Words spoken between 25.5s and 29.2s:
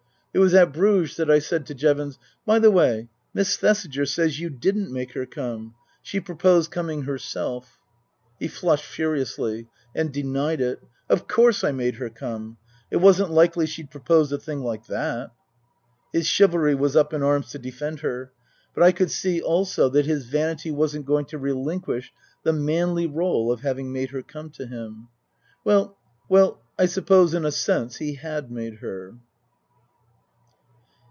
Well, I suppose in a sense he had made her.